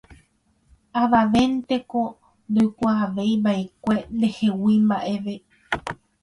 Avavénteko 1.01 2.01
ndoikuaavéiva'ekue 2.49 3.95
ndehegui 4.15 4.75
mba'eve 4.85 5.35